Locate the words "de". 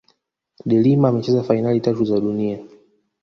0.69-0.77